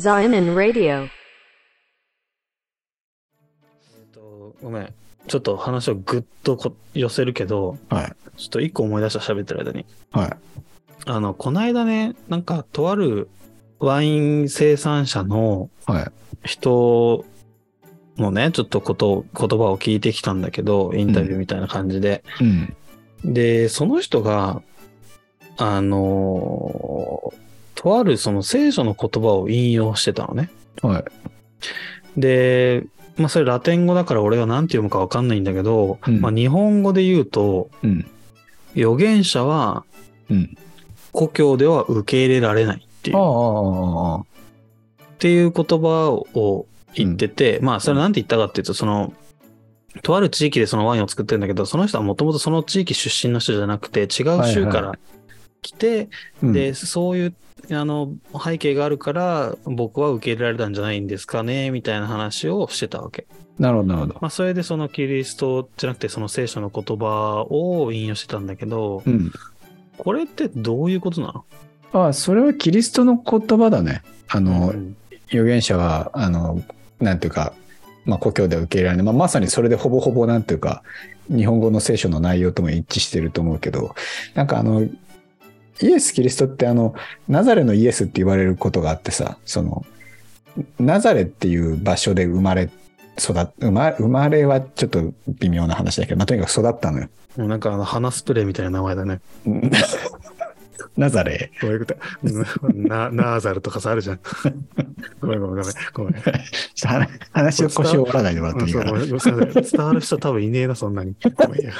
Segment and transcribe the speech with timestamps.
[0.00, 1.04] Zion Radio.
[1.04, 1.08] え
[4.02, 4.94] っと、ごめん。
[5.28, 8.16] ちょっと話をぐっとこ寄せるけど、はい。
[8.38, 9.84] ちょっと一個思い出した喋ってる間に。
[10.10, 10.30] はい。
[11.04, 13.28] あの、この間ね、なんか、とある
[13.78, 16.12] ワイン生産者のはい。
[16.44, 17.26] 人
[18.16, 22.24] のね、ちょっとこと、言葉を聞いてきたんだけど、インタビューみたいな感じで。
[22.40, 22.44] う
[23.28, 23.34] ん。
[23.34, 24.62] で、その人が、
[25.58, 27.34] あの
[27.80, 30.50] とあるその聖書の言葉を引用してたのね。
[30.82, 32.20] はい。
[32.20, 32.84] で、
[33.16, 38.06] まあそれラテン語だから俺は何て読むかわかんないんだけど、うんまあ日本語で言うと、うん。
[38.76, 39.84] 預言者は
[40.28, 40.58] うん。
[41.12, 45.16] 故郷では受け入れられないっていう、ああっ。
[45.18, 49.14] ていう言葉を言ってて、まあそれなんて言ったかっていうと、その、
[50.02, 54.06] とある地域でそのワインを作ってるんだけど、その人はもともとその地域出身の人じゃなくて、違う
[54.44, 54.98] 州から
[55.62, 56.08] 来て、
[56.42, 57.34] うんで、そういう、
[57.72, 63.26] あの、背景があるから、僕は受け入れられたんじゃないんですかね、みたいな話をしてたわけ。
[63.58, 64.14] なるほど、なるほど。
[64.20, 69.30] まあ、それでそのキリストじゃなくて、その聖書の言葉を引用してたんだけど、うん。
[69.98, 71.44] これってどういうことなの？
[71.92, 74.02] ああ、それはキリストの言葉だね。
[74.28, 74.96] あの、うん
[75.32, 76.60] 預言者は、あの、
[76.98, 77.52] なんていうか、
[78.04, 79.06] まあ、故郷では受け入れられない。
[79.06, 80.82] まあ、まさにそれでほぼほぼなんていうか、
[81.28, 83.94] 日本語の聖書の内容とも一致してると思うけど、
[84.34, 84.88] なんかあの、
[85.82, 86.94] イエス・キリストってあの、
[87.28, 89.84] ナザレのイエスって言われることがあってさ、その、
[90.78, 92.70] ナザレっていう場所で生まれ、
[93.18, 97.08] 育っ、生ま生まれはちょっと微妙な話だけど、まあ、とにかく育ったのよ。
[97.36, 99.20] もうなんかあの鼻スプレーみたいな名前だね。
[100.96, 101.52] ナザレ。
[101.60, 101.96] こういうこと。
[102.72, 104.20] ナーザルとかさあるじゃん。
[105.20, 105.74] ごめんごめんごめん。
[105.94, 106.14] ごめん。
[106.14, 106.32] ちょっ
[106.80, 108.92] と話話を腰を折らないでもらっていいかな。
[108.92, 110.94] 伝わる人多分いねえな、そん。
[110.94, 111.14] なに。
[111.36, 111.64] ごめん。
[111.64, 111.72] や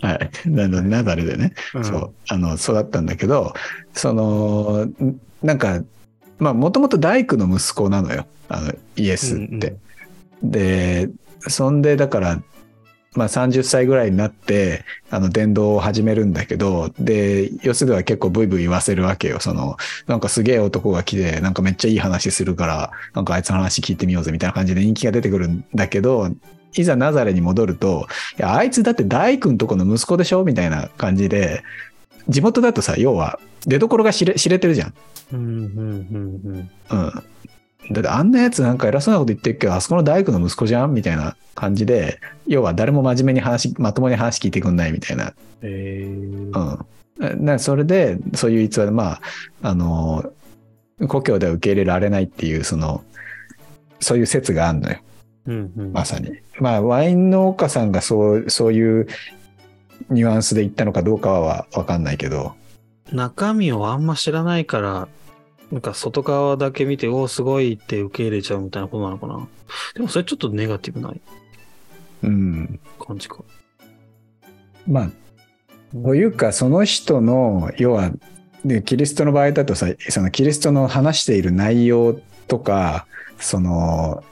[0.00, 0.30] はい。
[0.46, 1.54] ナザレでね。
[1.74, 3.52] うんそう、あの、育ったんだけど、
[3.92, 5.82] その、んなんか、
[6.38, 8.26] まあ、もともと大工の息子なのよ。
[8.48, 9.76] あの、イエスって。
[10.42, 11.08] で、
[11.40, 12.42] そんで、だから、
[13.14, 19.40] まあ、30歳ぐらいになって、あの、伝道を始めるんだけど、で、よそでは結構ブイブイ言わせるわけよ。
[19.40, 19.76] その、
[20.06, 26.30] なんかすげえ男が来て、なんかめっちゃいい話するから、なんかあいつの話聞いてみようぜみたいな感じで人気が出てくるんだけど、
[26.74, 28.06] いざナザレに戻ると、
[28.38, 31.62] いや、あいつだって大工のとこの息子でしょみたいな感じで、
[32.28, 34.94] 地元だとさ、要は、出所が知れ知れてるじゃん。
[35.32, 37.12] うんうんうんうん。
[37.90, 45.32] だってあんなやつなんか偉そうなこと言ってるけど、あそこの大工の息子じゃんみたいな感じで、要は誰も真面目に話、まともに話聞いてくんないみたいな。
[45.62, 46.86] えー
[47.18, 47.44] うん。
[47.44, 49.20] なそれで、そういう逸話で、まあ、
[49.62, 50.32] あの、
[51.08, 53.02] 故郷では受け入れられないっていう、その、
[54.00, 54.98] そういう説があるのよ。
[55.48, 56.30] うんうんまさに。
[56.60, 59.06] まあ、ワイン農家さんがそう、そういう
[60.10, 62.54] ニュアンスで言ったのかどうかはわかんないけど、
[63.12, 65.08] 中身をあんま知らないから、
[65.72, 69.48] なんか外側だけ見て、おお、すごいって受け入れちゃうみたいなことなのかな。
[69.94, 71.12] でもそれちょっとネガティブな
[72.22, 72.80] うん。
[72.98, 73.38] 感じか。
[74.86, 75.10] まあ、
[75.92, 78.10] というか、その人の、要は、
[78.64, 83.06] でキリストの場合だとさ、そのキリストの話している内容とか、
[83.38, 84.24] その、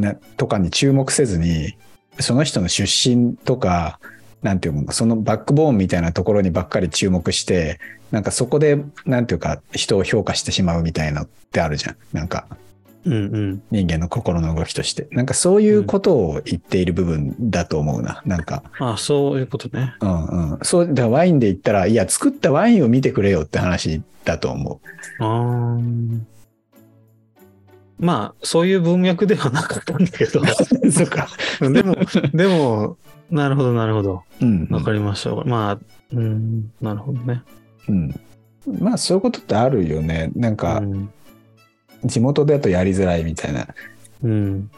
[0.00, 1.76] なとかに注目せずに、
[2.20, 3.98] その人の出身とか、
[4.42, 11.96] なんていうの、そのバックボーンみたいなところにばっかり注目して、なんかそこで、なんていうか、人を評価してしまうみたいなのってあるじゃん。
[12.12, 12.46] なんか、
[13.06, 13.62] うんうん。
[13.70, 15.08] 人間の心の動きとして。
[15.10, 18.22] なんかそういうことを言っている部分だと思うな。
[18.24, 19.94] なんか、あそういうことね。
[20.00, 20.58] うんうん。
[20.62, 24.80] そう、だからワインで言ったら、いや、作ったワインを見てくれよって話だと思
[25.18, 26.20] あー
[27.98, 30.40] まあ、そういう文脈ではなかったんだけど。
[30.40, 30.44] う。
[30.90, 31.28] そうか。
[31.60, 31.96] でも、
[32.34, 32.96] でも、
[33.30, 34.22] なるほど、なるほど。
[34.40, 34.68] うん。
[34.70, 35.34] わかりました。
[35.44, 35.78] まあ、
[36.12, 37.42] うん、なるほどね。
[37.88, 38.20] うん。
[38.80, 40.30] まあ、そういうことってあるよね。
[40.34, 41.10] なんかう、ん。
[42.04, 43.66] 地元だとやりづらいみたいな。
[44.22, 44.70] うん。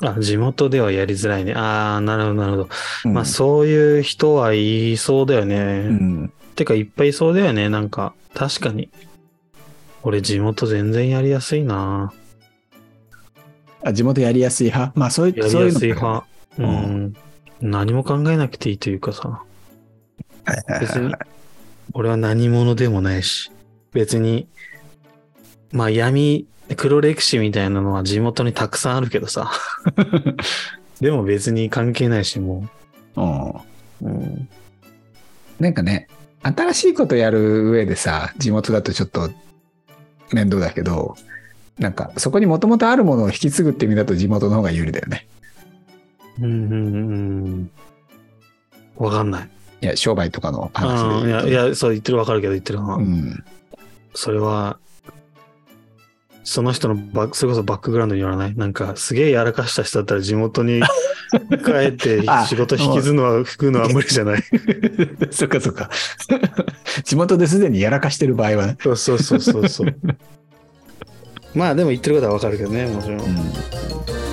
[0.00, 1.54] あ、地元ではやりづらいね。
[1.54, 2.68] ああ、なるほど、なるほど。
[3.06, 5.56] うんまあ、そういう人はいそうだよね。
[5.56, 6.32] うん。
[6.54, 7.68] てか、いっぱいいそうだよね。
[7.68, 8.90] なんか、確かに。
[10.02, 12.12] 俺、地元全然やりやすいな。
[13.84, 14.98] あ、地元やりやすい派？
[14.98, 16.26] まあ、そういう、やりやそういうのすい派。
[16.58, 16.68] ううん
[17.06, 17.16] ん。
[17.60, 19.42] 何も考えなくていいというかさ。
[20.80, 21.14] 別に、
[21.94, 23.50] 俺は何者でもないし、
[23.92, 24.48] 別に、
[25.72, 26.46] まあ闇、
[26.76, 29.52] 黒歴史みたいなのは地元にたくさんあるけどさ。
[31.00, 32.68] でも別に関係ないし、も
[33.16, 33.50] うん。
[33.50, 33.54] う。
[34.02, 34.48] うん。
[35.58, 36.08] なんかね、
[36.42, 39.30] 新しいことやる上でさ、地元だとちょっと
[40.32, 41.16] 面倒だけど、
[41.78, 45.26] なんかそこにもともとあるものを引き継ぐって意味だと地元の方が有利だよね。
[46.40, 46.76] うんうんう
[47.50, 47.70] ん。
[48.96, 49.48] わかんない。
[49.82, 53.44] いや、商売とかのあ話でいや、いや、そう言ってるわかるけど言ってるのは、うん。
[54.14, 54.78] それは、
[56.44, 58.54] その人のバック、それこそバックグラウンドによらない？
[58.56, 60.82] なんか、すげえやらかした人だったら地元に
[61.64, 64.42] 帰ってあ仕事引きずるのは、吹くのは無理じゃない？
[65.30, 65.88] そっかそっか。
[67.04, 68.76] 地元ですでにやらかしてる場合はね。
[68.80, 69.96] そうそうそうそうそう。
[71.54, 73.20] まあでも言ってることはわかるけどね、もちろん。
[73.20, 74.31] うん